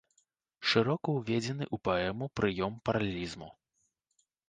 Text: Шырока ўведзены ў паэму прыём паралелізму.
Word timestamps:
Шырока 0.71 1.07
ўведзены 1.17 1.65
ў 1.75 1.85
паэму 1.89 2.33
прыём 2.41 2.83
паралелізму. 2.91 3.55